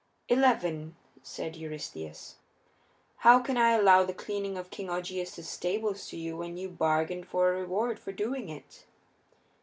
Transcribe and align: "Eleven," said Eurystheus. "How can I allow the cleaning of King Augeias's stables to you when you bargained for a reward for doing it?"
"Eleven," 0.29 0.95
said 1.21 1.55
Eurystheus. 1.55 2.37
"How 3.17 3.37
can 3.37 3.55
I 3.55 3.73
allow 3.73 4.03
the 4.03 4.15
cleaning 4.15 4.57
of 4.57 4.71
King 4.71 4.87
Augeias's 4.89 5.47
stables 5.47 6.07
to 6.07 6.17
you 6.17 6.35
when 6.35 6.57
you 6.57 6.69
bargained 6.69 7.27
for 7.27 7.53
a 7.53 7.59
reward 7.59 7.99
for 7.99 8.11
doing 8.11 8.49
it?" 8.49 8.87